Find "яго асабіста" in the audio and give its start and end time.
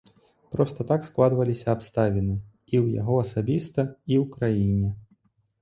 3.03-3.81